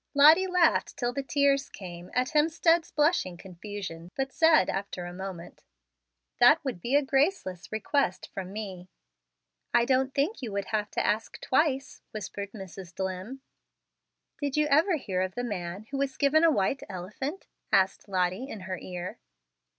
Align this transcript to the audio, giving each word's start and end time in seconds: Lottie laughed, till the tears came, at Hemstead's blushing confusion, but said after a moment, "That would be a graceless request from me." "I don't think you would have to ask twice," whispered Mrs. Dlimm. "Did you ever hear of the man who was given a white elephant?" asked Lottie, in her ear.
Lottie 0.15 0.47
laughed, 0.47 0.97
till 0.97 1.13
the 1.13 1.21
tears 1.21 1.69
came, 1.69 2.09
at 2.15 2.29
Hemstead's 2.31 2.89
blushing 2.89 3.37
confusion, 3.37 4.09
but 4.15 4.31
said 4.33 4.67
after 4.67 5.05
a 5.05 5.13
moment, 5.13 5.63
"That 6.39 6.57
would 6.65 6.81
be 6.81 6.95
a 6.95 7.03
graceless 7.03 7.71
request 7.71 8.27
from 8.33 8.51
me." 8.51 8.89
"I 9.75 9.85
don't 9.85 10.11
think 10.15 10.41
you 10.41 10.51
would 10.53 10.65
have 10.73 10.89
to 10.93 11.05
ask 11.05 11.39
twice," 11.39 12.01
whispered 12.13 12.51
Mrs. 12.53 12.95
Dlimm. 12.95 13.41
"Did 14.39 14.57
you 14.57 14.65
ever 14.71 14.95
hear 14.95 15.21
of 15.21 15.35
the 15.35 15.43
man 15.43 15.85
who 15.91 15.99
was 15.99 16.17
given 16.17 16.43
a 16.43 16.49
white 16.49 16.81
elephant?" 16.89 17.45
asked 17.71 18.09
Lottie, 18.09 18.49
in 18.49 18.61
her 18.61 18.79
ear. 18.79 19.19